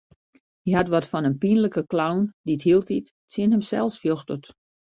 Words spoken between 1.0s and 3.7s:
fan in pynlike clown dy't hieltyd tsjin